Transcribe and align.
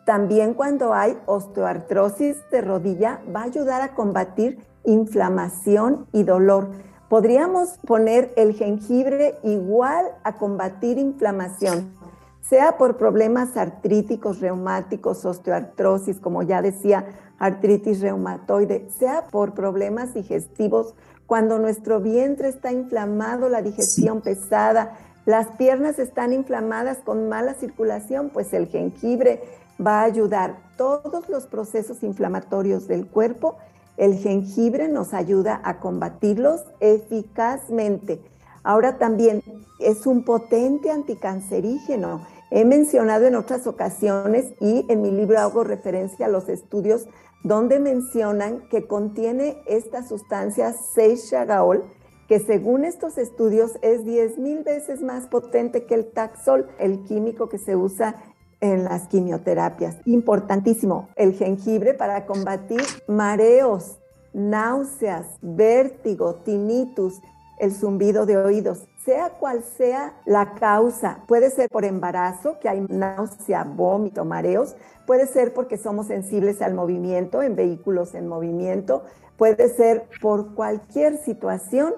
También 0.04 0.52
cuando 0.52 0.92
hay 0.92 1.16
osteoartrosis 1.24 2.36
de 2.50 2.60
rodilla, 2.60 3.20
va 3.34 3.40
a 3.40 3.44
ayudar 3.44 3.80
a 3.80 3.94
combatir 3.94 4.58
inflamación 4.84 6.06
y 6.12 6.24
dolor 6.24 6.70
podríamos 7.08 7.78
poner 7.86 8.32
el 8.36 8.54
jengibre 8.54 9.38
igual 9.42 10.06
a 10.24 10.36
combatir 10.36 10.98
inflamación, 10.98 11.92
sea 12.40 12.78
por 12.78 12.96
problemas 12.96 13.56
artríticos, 13.56 14.40
reumáticos, 14.40 15.24
osteoartrosis, 15.24 16.18
como 16.18 16.42
ya 16.42 16.62
decía, 16.62 17.06
artritis 17.38 18.00
reumatoide, 18.00 18.88
sea 18.98 19.26
por 19.26 19.54
problemas 19.54 20.14
digestivos, 20.14 20.94
cuando 21.26 21.58
nuestro 21.58 22.00
vientre 22.00 22.48
está 22.48 22.72
inflamado, 22.72 23.50
la 23.50 23.60
digestión 23.60 24.22
pesada, 24.22 24.96
las 25.26 25.48
piernas 25.58 25.98
están 25.98 26.32
inflamadas 26.32 26.98
con 27.04 27.28
mala 27.28 27.52
circulación, 27.52 28.30
pues 28.30 28.54
el 28.54 28.66
jengibre 28.66 29.42
va 29.84 30.00
a 30.00 30.04
ayudar. 30.04 30.56
Todos 30.78 31.28
los 31.28 31.46
procesos 31.46 32.02
inflamatorios 32.02 32.88
del 32.88 33.06
cuerpo 33.06 33.56
el 33.98 34.16
jengibre 34.16 34.88
nos 34.88 35.12
ayuda 35.12 35.60
a 35.64 35.80
combatirlos 35.80 36.62
eficazmente. 36.80 38.22
Ahora 38.62 38.96
también 38.96 39.42
es 39.80 40.06
un 40.06 40.24
potente 40.24 40.90
anticancerígeno. 40.90 42.26
He 42.50 42.64
mencionado 42.64 43.26
en 43.26 43.34
otras 43.34 43.66
ocasiones 43.66 44.52
y 44.60 44.86
en 44.88 45.02
mi 45.02 45.10
libro 45.10 45.38
hago 45.40 45.64
referencia 45.64 46.26
a 46.26 46.30
los 46.30 46.48
estudios 46.48 47.06
donde 47.42 47.78
mencionan 47.80 48.68
que 48.68 48.86
contiene 48.86 49.58
esta 49.66 50.02
sustancia 50.02 50.74
6-chagaol, 50.96 51.84
que 52.28 52.40
según 52.40 52.84
estos 52.84 53.18
estudios 53.18 53.72
es 53.82 54.04
10 54.04 54.38
mil 54.38 54.62
veces 54.62 55.02
más 55.02 55.26
potente 55.26 55.86
que 55.86 55.94
el 55.94 56.10
Taxol, 56.12 56.68
el 56.78 57.04
químico 57.04 57.48
que 57.48 57.58
se 57.58 57.74
usa 57.74 58.16
en 58.60 58.84
las 58.84 59.08
quimioterapias. 59.08 59.96
Importantísimo, 60.04 61.08
el 61.16 61.34
jengibre 61.34 61.94
para 61.94 62.26
combatir 62.26 62.82
mareos, 63.06 63.98
náuseas, 64.32 65.26
vértigo, 65.40 66.36
tinnitus, 66.36 67.20
el 67.58 67.72
zumbido 67.72 68.26
de 68.26 68.36
oídos, 68.36 68.86
sea 69.04 69.30
cual 69.30 69.64
sea 69.76 70.14
la 70.26 70.54
causa. 70.54 71.24
Puede 71.26 71.50
ser 71.50 71.68
por 71.68 71.84
embarazo, 71.84 72.58
que 72.60 72.68
hay 72.68 72.84
náusea, 72.88 73.64
vómito, 73.64 74.24
mareos. 74.24 74.76
Puede 75.06 75.26
ser 75.26 75.54
porque 75.54 75.76
somos 75.76 76.06
sensibles 76.06 76.62
al 76.62 76.74
movimiento, 76.74 77.42
en 77.42 77.56
vehículos 77.56 78.14
en 78.14 78.28
movimiento. 78.28 79.04
Puede 79.36 79.68
ser 79.70 80.08
por 80.20 80.54
cualquier 80.54 81.18
situación. 81.18 81.94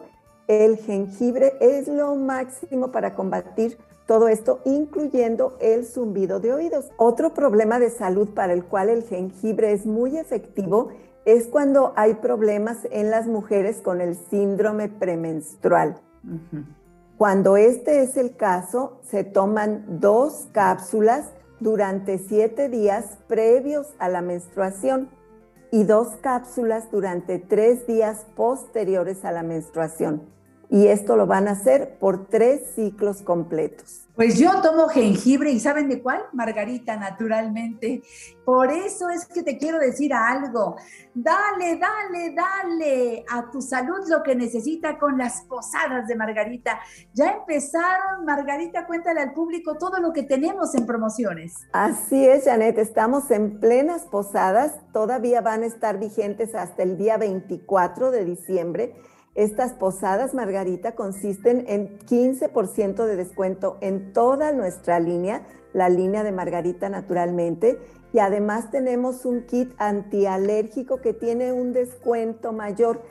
El 0.47 0.79
jengibre 0.79 1.55
es 1.61 1.89
lo 1.89 2.15
máximo 2.17 2.91
para 2.91 3.15
combatir 3.15 3.79
todo 4.11 4.27
esto 4.27 4.59
incluyendo 4.65 5.57
el 5.61 5.87
zumbido 5.87 6.41
de 6.41 6.53
oídos. 6.53 6.91
Otro 6.97 7.33
problema 7.33 7.79
de 7.79 7.91
salud 7.91 8.31
para 8.31 8.53
el 8.53 8.65
cual 8.65 8.89
el 8.89 9.05
jengibre 9.05 9.73
es 9.73 9.87
muy 9.87 10.19
efectivo 10.19 10.89
es 11.25 11.47
cuando 11.47 11.93
hay 11.95 12.15
problemas 12.15 12.79
en 12.91 13.13
las 13.13 13.29
mujeres 13.29 13.81
con 13.81 14.01
el 14.01 14.17
síndrome 14.17 14.89
premenstrual. 14.89 16.01
Cuando 17.19 17.57
este 17.57 18.03
es 18.03 18.17
el 18.17 18.35
caso, 18.35 18.99
se 19.09 19.23
toman 19.23 20.01
dos 20.01 20.49
cápsulas 20.51 21.31
durante 21.61 22.19
siete 22.19 22.69
días 22.69 23.17
previos 23.29 23.95
a 24.01 24.09
la 24.09 24.23
menstruación 24.23 25.09
y 25.71 25.85
dos 25.85 26.17
cápsulas 26.21 26.91
durante 26.91 27.39
tres 27.39 27.87
días 27.87 28.27
posteriores 28.35 29.25
a 29.25 29.31
la 29.31 29.45
menstruación 29.45 30.40
y 30.71 30.87
esto 30.87 31.17
lo 31.17 31.27
van 31.27 31.49
a 31.49 31.53
hacer 31.53 31.99
por 31.99 32.29
tres 32.29 32.63
ciclos 32.77 33.23
completos. 33.23 34.07
Pues 34.15 34.39
yo 34.39 34.61
tomo 34.61 34.89
jengibre 34.89 35.51
y 35.51 35.59
¿saben 35.59 35.89
de 35.89 36.03
cuál? 36.03 36.23
Margarita, 36.33 36.97
naturalmente. 36.97 38.03
Por 38.45 38.71
eso 38.71 39.09
es 39.09 39.25
que 39.25 39.43
te 39.43 39.57
quiero 39.57 39.79
decir 39.79 40.13
algo. 40.13 40.77
Dale, 41.15 41.79
dale, 41.79 42.35
dale 42.35 43.25
a 43.31 43.51
tu 43.51 43.63
salud 43.63 44.07
lo 44.09 44.23
que 44.23 44.35
necesita 44.35 44.99
con 44.99 45.17
las 45.17 45.43
posadas 45.43 46.07
de 46.07 46.17
Margarita. 46.17 46.79
Ya 47.15 47.31
empezaron, 47.31 48.25
Margarita, 48.25 48.87
cuéntale 48.87 49.21
al 49.21 49.33
público 49.33 49.77
todo 49.77 49.99
lo 50.01 50.13
que 50.13 50.23
tenemos 50.25 50.75
en 50.75 50.87
promociones. 50.87 51.55
Así 51.73 52.29
es, 52.29 52.45
Janet, 52.45 52.79
estamos 52.79 53.31
en 53.31 53.59
plenas 53.59 54.03
posadas. 54.03 54.75
Todavía 54.93 55.41
van 55.41 55.63
a 55.63 55.67
estar 55.67 55.99
vigentes 55.99 56.55
hasta 56.55 56.83
el 56.83 56.99
día 56.99 57.17
24 57.17 58.11
de 58.11 58.25
diciembre 58.25 58.95
estas 59.35 59.73
posadas 59.75 60.35
Margarita 60.35 60.95
consisten 60.95 61.65
en 61.69 61.99
15% 62.01 63.05
de 63.07 63.17
descuento 63.17 63.79
en 63.81 64.13
toda 64.13 64.53
nuestra 64.53 64.99
línea, 64.99 65.47
la 65.73 65.89
línea 65.89 66.25
de 66.25 66.33
Margarita 66.33 66.89
naturalmente, 66.89 67.79
y 68.13 68.19
además 68.19 68.71
tenemos 68.71 69.25
un 69.25 69.47
kit 69.47 69.73
antialérgico 69.79 71.01
que 71.01 71.13
tiene 71.13 71.53
un 71.53 71.73
descuento 71.73 72.53
mayor. 72.53 73.03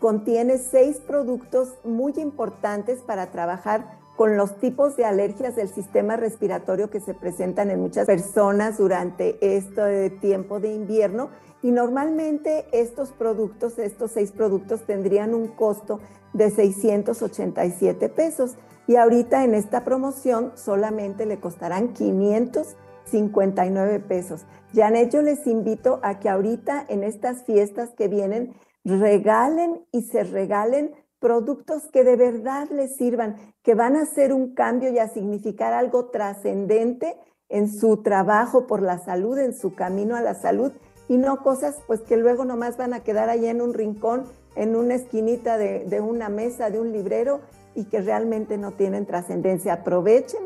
Contiene 0.00 0.58
seis 0.58 0.98
productos 0.98 1.74
muy 1.84 2.12
importantes 2.16 3.00
para 3.02 3.30
trabajar 3.30 4.00
con 4.16 4.36
los 4.36 4.56
tipos 4.58 4.96
de 4.96 5.04
alergias 5.04 5.54
del 5.54 5.68
sistema 5.68 6.16
respiratorio 6.16 6.90
que 6.90 7.00
se 7.00 7.14
presentan 7.14 7.70
en 7.70 7.80
muchas 7.80 8.06
personas 8.06 8.78
durante 8.78 9.38
este 9.56 10.10
tiempo 10.10 10.58
de 10.58 10.74
invierno 10.74 11.30
y 11.62 11.70
normalmente 11.70 12.66
estos 12.72 13.12
productos, 13.12 13.78
estos 13.78 14.10
seis 14.10 14.32
productos 14.32 14.82
tendrían 14.82 15.32
un 15.34 15.48
costo 15.48 16.00
de 16.32 16.50
687 16.50 18.08
pesos 18.08 18.56
y 18.86 18.96
ahorita 18.96 19.44
en 19.44 19.54
esta 19.54 19.84
promoción 19.84 20.52
solamente 20.56 21.24
le 21.24 21.38
costarán 21.38 21.92
559 21.92 24.00
pesos. 24.00 24.44
Janet, 24.74 25.12
yo 25.12 25.22
les 25.22 25.46
invito 25.46 26.00
a 26.02 26.18
que 26.18 26.28
ahorita 26.28 26.84
en 26.88 27.04
estas 27.04 27.44
fiestas 27.44 27.90
que 27.96 28.08
vienen 28.08 28.56
regalen 28.84 29.86
y 29.92 30.02
se 30.02 30.24
regalen 30.24 30.92
productos 31.20 31.86
que 31.92 32.02
de 32.02 32.16
verdad 32.16 32.68
les 32.70 32.96
sirvan, 32.96 33.36
que 33.62 33.76
van 33.76 33.94
a 33.94 34.02
hacer 34.02 34.32
un 34.32 34.54
cambio 34.54 34.90
y 34.90 34.98
a 34.98 35.06
significar 35.06 35.72
algo 35.72 36.06
trascendente 36.06 37.14
en 37.48 37.72
su 37.72 38.02
trabajo 38.02 38.66
por 38.66 38.82
la 38.82 38.98
salud, 38.98 39.38
en 39.38 39.54
su 39.54 39.76
camino 39.76 40.16
a 40.16 40.20
la 40.20 40.34
salud 40.34 40.72
y 41.12 41.18
no 41.18 41.42
cosas 41.42 41.76
pues 41.86 42.00
que 42.00 42.16
luego 42.16 42.46
nomás 42.46 42.78
van 42.78 42.94
a 42.94 43.00
quedar 43.00 43.28
ahí 43.28 43.44
en 43.44 43.60
un 43.60 43.74
rincón, 43.74 44.24
en 44.56 44.74
una 44.74 44.94
esquinita 44.94 45.58
de, 45.58 45.84
de 45.84 46.00
una 46.00 46.30
mesa, 46.30 46.70
de 46.70 46.80
un 46.80 46.90
librero 46.90 47.40
y 47.74 47.84
que 47.84 48.00
realmente 48.00 48.56
no 48.56 48.72
tienen 48.72 49.04
trascendencia. 49.04 49.74
Aprovechen 49.74 50.40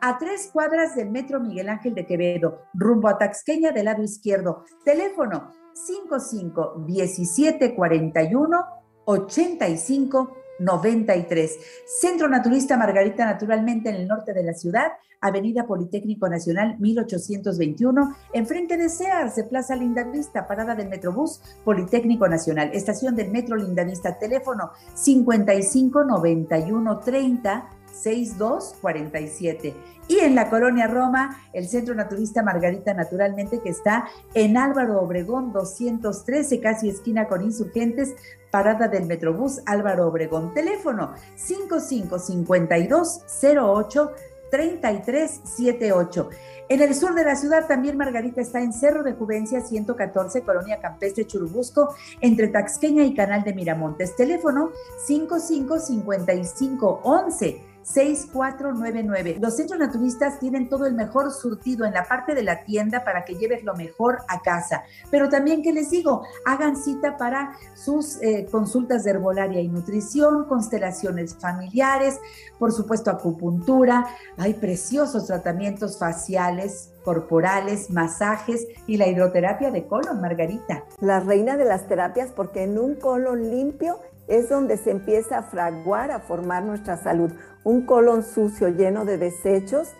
a 0.00 0.18
tres 0.18 0.50
cuadras 0.52 0.94
del 0.94 1.10
Metro 1.10 1.40
Miguel 1.40 1.68
Ángel 1.68 1.94
de 1.94 2.06
Quevedo, 2.06 2.62
rumbo 2.74 3.08
a 3.08 3.18
Taxqueña 3.18 3.72
del 3.72 3.86
lado 3.86 4.02
izquierdo. 4.02 4.64
Teléfono 4.84 5.52
55 5.74 6.84
17 6.86 7.74
41 7.74 8.64
85 9.06 10.36
93. 10.58 11.58
Centro 11.84 12.28
Naturista 12.28 12.76
Margarita, 12.76 13.24
naturalmente 13.24 13.88
en 13.90 13.96
el 13.96 14.08
norte 14.08 14.32
de 14.32 14.44
la 14.44 14.54
ciudad, 14.54 14.92
Avenida 15.20 15.66
Politécnico 15.66 16.28
Nacional 16.28 16.76
1821, 16.78 18.14
enfrente 18.34 18.76
de 18.76 18.88
Sears, 18.88 19.36
de 19.36 19.44
Plaza 19.44 19.74
Lindavista, 19.74 20.46
parada 20.46 20.74
del 20.74 20.88
Metrobús 20.88 21.40
Politécnico 21.64 22.28
Nacional, 22.28 22.70
estación 22.74 23.16
del 23.16 23.30
Metro 23.30 23.56
Lindavista, 23.56 24.18
teléfono 24.18 24.70
55 24.94 26.04
91 26.04 26.98
30 27.00 27.70
6247. 28.02 29.74
Y 30.08 30.18
en 30.18 30.34
la 30.34 30.50
colonia 30.50 30.86
Roma, 30.86 31.40
el 31.52 31.66
Centro 31.66 31.94
Naturista 31.94 32.42
Margarita 32.42 32.92
Naturalmente, 32.92 33.60
que 33.60 33.70
está 33.70 34.06
en 34.34 34.58
Álvaro 34.58 35.00
Obregón 35.00 35.50
213, 35.52 36.60
casi 36.60 36.90
esquina 36.90 37.26
con 37.26 37.42
insurgentes, 37.42 38.14
parada 38.50 38.88
del 38.88 39.06
Metrobús 39.06 39.62
Álvaro 39.66 40.08
Obregón. 40.08 40.52
Teléfono 40.52 41.14
555208 41.36 44.12
3378. 44.50 46.28
En 46.68 46.80
el 46.80 46.94
sur 46.94 47.14
de 47.14 47.24
la 47.24 47.34
ciudad 47.34 47.66
también 47.66 47.96
Margarita 47.96 48.40
está 48.40 48.60
en 48.60 48.72
Cerro 48.72 49.02
de 49.02 49.14
Juvencia 49.14 49.60
114, 49.60 50.42
Colonia 50.42 50.78
Campestre 50.80 51.26
Churubusco, 51.26 51.92
entre 52.20 52.46
Taxqueña 52.48 53.02
y 53.04 53.14
Canal 53.14 53.42
de 53.42 53.52
Miramontes. 53.52 54.14
Teléfono 54.14 54.70
555511 55.06 57.73
6499. 57.84 59.38
Los 59.40 59.56
centros 59.56 59.78
naturistas 59.78 60.38
tienen 60.40 60.68
todo 60.68 60.86
el 60.86 60.94
mejor 60.94 61.30
surtido 61.32 61.84
en 61.84 61.92
la 61.92 62.04
parte 62.04 62.34
de 62.34 62.42
la 62.42 62.64
tienda 62.64 63.04
para 63.04 63.24
que 63.24 63.34
lleves 63.34 63.62
lo 63.62 63.74
mejor 63.74 64.22
a 64.28 64.40
casa. 64.40 64.82
Pero 65.10 65.28
también, 65.28 65.62
¿qué 65.62 65.72
les 65.72 65.90
digo? 65.90 66.22
Hagan 66.44 66.76
cita 66.76 67.16
para 67.16 67.56
sus 67.74 68.20
eh, 68.22 68.46
consultas 68.50 69.04
de 69.04 69.10
herbolaria 69.10 69.60
y 69.60 69.68
nutrición, 69.68 70.46
constelaciones 70.46 71.36
familiares, 71.36 72.18
por 72.58 72.72
supuesto 72.72 73.10
acupuntura. 73.10 74.06
Hay 74.38 74.54
preciosos 74.54 75.26
tratamientos 75.26 75.98
faciales, 75.98 76.90
corporales, 77.04 77.90
masajes 77.90 78.66
y 78.86 78.96
la 78.96 79.06
hidroterapia 79.06 79.70
de 79.70 79.86
colon, 79.86 80.20
Margarita. 80.20 80.84
La 81.00 81.20
reina 81.20 81.56
de 81.56 81.66
las 81.66 81.86
terapias 81.86 82.30
porque 82.32 82.62
en 82.62 82.78
un 82.78 82.94
colon 82.94 83.50
limpio 83.50 84.00
es 84.28 84.48
donde 84.48 84.76
se 84.76 84.90
empieza 84.90 85.38
a 85.38 85.42
fraguar, 85.42 86.10
a 86.10 86.20
formar 86.20 86.62
nuestra 86.62 86.96
salud. 86.96 87.30
Un 87.62 87.86
colon 87.86 88.22
sucio 88.22 88.68
lleno 88.68 89.04
de 89.04 89.18
desechos 89.18 89.94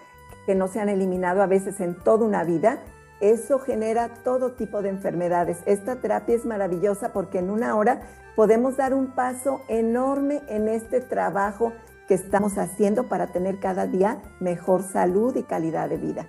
que 0.46 0.54
no 0.54 0.68
se 0.68 0.80
han 0.80 0.88
eliminado 0.88 1.42
a 1.42 1.46
veces 1.46 1.80
en 1.80 1.94
toda 1.94 2.26
una 2.26 2.44
vida, 2.44 2.80
eso 3.20 3.58
genera 3.58 4.10
todo 4.22 4.52
tipo 4.52 4.82
de 4.82 4.90
enfermedades. 4.90 5.58
Esta 5.66 5.96
terapia 5.96 6.34
es 6.34 6.44
maravillosa 6.44 7.12
porque 7.12 7.38
en 7.38 7.50
una 7.50 7.76
hora 7.76 8.02
podemos 8.36 8.76
dar 8.76 8.92
un 8.92 9.12
paso 9.12 9.62
enorme 9.68 10.42
en 10.48 10.68
este 10.68 11.00
trabajo 11.00 11.72
que 12.08 12.14
estamos 12.14 12.58
haciendo 12.58 13.08
para 13.08 13.28
tener 13.28 13.60
cada 13.60 13.86
día 13.86 14.20
mejor 14.40 14.82
salud 14.82 15.34
y 15.36 15.44
calidad 15.44 15.88
de 15.88 15.96
vida. 15.96 16.26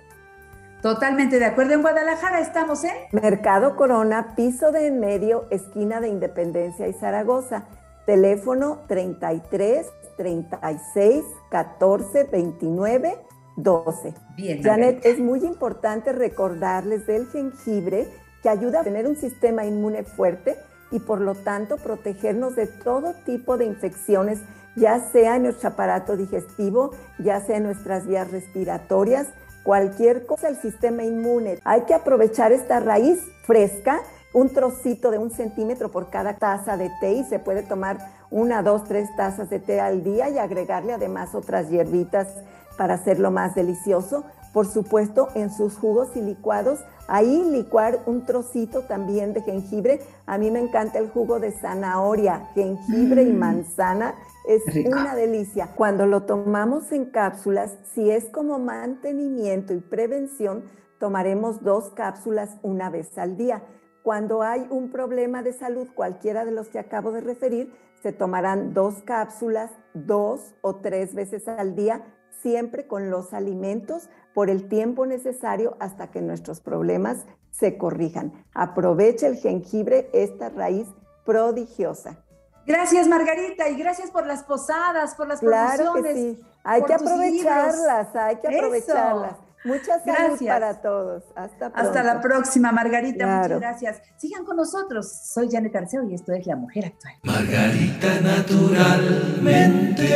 Totalmente 0.80 1.38
de 1.38 1.44
acuerdo. 1.44 1.74
En 1.74 1.82
Guadalajara 1.82 2.40
estamos 2.40 2.84
en 2.84 2.92
Mercado 3.10 3.76
Corona, 3.76 4.34
piso 4.36 4.72
de 4.72 4.86
en 4.86 5.00
medio, 5.00 5.46
esquina 5.50 6.00
de 6.00 6.08
Independencia 6.08 6.86
y 6.86 6.92
Zaragoza. 6.92 7.64
Teléfono 8.06 8.78
33 8.86 9.86
36 10.16 11.24
14 11.50 12.24
29 12.24 13.18
12. 13.56 14.14
Bien. 14.36 14.62
Janet, 14.62 15.04
es 15.04 15.18
muy 15.18 15.44
importante 15.44 16.12
recordarles 16.12 17.06
del 17.06 17.26
jengibre 17.28 18.06
que 18.42 18.48
ayuda 18.48 18.80
a 18.80 18.84
tener 18.84 19.06
un 19.06 19.16
sistema 19.16 19.64
inmune 19.64 20.04
fuerte 20.04 20.56
y 20.90 21.00
por 21.00 21.20
lo 21.20 21.34
tanto 21.34 21.78
protegernos 21.78 22.54
de 22.54 22.66
todo 22.66 23.14
tipo 23.24 23.56
de 23.56 23.64
infecciones, 23.64 24.40
ya 24.76 25.00
sea 25.10 25.36
en 25.36 25.44
nuestro 25.44 25.70
aparato 25.70 26.16
digestivo, 26.16 26.92
ya 27.18 27.40
sea 27.40 27.56
en 27.56 27.64
nuestras 27.64 28.06
vías 28.06 28.30
respiratorias, 28.30 29.28
cualquier 29.64 30.26
cosa 30.26 30.48
el 30.48 30.56
sistema 30.56 31.02
inmune. 31.02 31.58
Hay 31.64 31.82
que 31.82 31.94
aprovechar 31.94 32.52
esta 32.52 32.78
raíz 32.78 33.20
fresca 33.42 34.00
un 34.36 34.50
trocito 34.50 35.10
de 35.10 35.16
un 35.16 35.30
centímetro 35.30 35.90
por 35.90 36.10
cada 36.10 36.36
taza 36.36 36.76
de 36.76 36.90
té 37.00 37.14
y 37.14 37.24
se 37.24 37.38
puede 37.38 37.62
tomar 37.62 37.96
una, 38.30 38.62
dos, 38.62 38.84
tres 38.84 39.08
tazas 39.16 39.48
de 39.48 39.60
té 39.60 39.80
al 39.80 40.04
día 40.04 40.28
y 40.28 40.36
agregarle 40.36 40.92
además 40.92 41.34
otras 41.34 41.70
hierbitas 41.70 42.28
para 42.76 42.94
hacerlo 42.94 43.30
más 43.30 43.54
delicioso. 43.54 44.24
Por 44.52 44.66
supuesto, 44.66 45.28
en 45.34 45.50
sus 45.50 45.78
jugos 45.78 46.14
y 46.16 46.20
licuados, 46.20 46.80
ahí 47.08 47.50
licuar 47.50 48.00
un 48.04 48.26
trocito 48.26 48.82
también 48.82 49.32
de 49.32 49.40
jengibre. 49.40 50.02
A 50.26 50.36
mí 50.36 50.50
me 50.50 50.60
encanta 50.60 50.98
el 50.98 51.08
jugo 51.08 51.40
de 51.40 51.52
zanahoria, 51.52 52.50
jengibre 52.54 53.22
y 53.22 53.32
mm. 53.32 53.38
manzana. 53.38 54.16
Es 54.46 54.62
una 54.84 55.14
delicia. 55.14 55.68
Cuando 55.74 56.04
lo 56.04 56.24
tomamos 56.24 56.92
en 56.92 57.06
cápsulas, 57.06 57.74
si 57.94 58.10
es 58.10 58.26
como 58.26 58.58
mantenimiento 58.58 59.72
y 59.72 59.80
prevención, 59.80 60.64
tomaremos 60.98 61.62
dos 61.62 61.88
cápsulas 61.94 62.50
una 62.62 62.90
vez 62.90 63.16
al 63.16 63.38
día. 63.38 63.62
Cuando 64.06 64.42
hay 64.42 64.68
un 64.70 64.92
problema 64.92 65.42
de 65.42 65.52
salud, 65.52 65.88
cualquiera 65.92 66.44
de 66.44 66.52
los 66.52 66.68
que 66.68 66.78
acabo 66.78 67.10
de 67.10 67.20
referir, 67.20 67.76
se 68.04 68.12
tomarán 68.12 68.72
dos 68.72 69.02
cápsulas 69.02 69.72
dos 69.94 70.54
o 70.60 70.76
tres 70.76 71.12
veces 71.12 71.48
al 71.48 71.74
día, 71.74 72.04
siempre 72.40 72.86
con 72.86 73.10
los 73.10 73.34
alimentos 73.34 74.08
por 74.32 74.48
el 74.48 74.68
tiempo 74.68 75.06
necesario 75.06 75.76
hasta 75.80 76.12
que 76.12 76.22
nuestros 76.22 76.60
problemas 76.60 77.26
se 77.50 77.78
corrijan. 77.78 78.44
Aproveche 78.54 79.26
el 79.26 79.38
jengibre, 79.38 80.08
esta 80.12 80.50
raíz 80.50 80.86
prodigiosa. 81.24 82.24
Gracias, 82.64 83.08
Margarita, 83.08 83.68
y 83.68 83.76
gracias 83.76 84.12
por 84.12 84.24
las 84.24 84.44
posadas, 84.44 85.16
por 85.16 85.26
las 85.26 85.40
claro 85.40 85.94
Que 85.94 86.14
sí. 86.14 86.40
Hay 86.62 86.82
que 86.84 86.94
aprovecharlas, 86.94 88.14
hay 88.14 88.36
que 88.36 88.56
aprovecharlas. 88.56 89.45
Muchas 89.66 90.02
gracias 90.06 90.48
para 90.48 90.80
todos. 90.80 91.24
Hasta 91.34 91.66
Hasta 91.66 92.02
la 92.04 92.20
próxima, 92.20 92.70
Margarita. 92.70 93.26
Muchas 93.26 93.60
gracias. 93.60 94.00
Sigan 94.16 94.44
con 94.44 94.56
nosotros. 94.56 95.10
Soy 95.24 95.48
Janet 95.50 95.74
Arceo 95.74 96.08
y 96.08 96.14
esto 96.14 96.32
es 96.32 96.46
La 96.46 96.54
Mujer 96.54 96.86
Actual. 96.86 97.14
Margarita 97.24 98.20
naturalmente. 98.20 100.06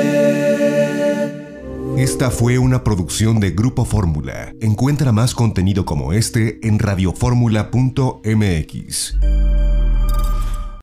Esta 1.97 2.31
fue 2.31 2.59
una 2.59 2.85
producción 2.85 3.41
de 3.41 3.51
Grupo 3.51 3.85
Fórmula. 3.85 4.53
Encuentra 4.61 5.11
más 5.11 5.35
contenido 5.35 5.85
como 5.85 6.13
este 6.13 6.65
en 6.67 6.79
radioformula.mx. 6.79 9.17